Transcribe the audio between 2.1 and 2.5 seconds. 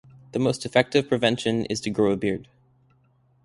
a beard.